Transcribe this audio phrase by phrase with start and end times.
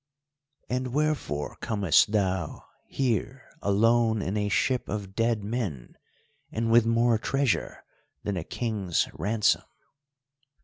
[0.67, 5.95] "And wherefore comest thou here alone in a ship of dead men,
[6.51, 7.83] and with more treasure
[8.23, 9.61] than a king's ransom?"